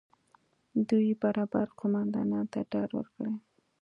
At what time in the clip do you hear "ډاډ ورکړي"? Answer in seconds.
2.71-3.33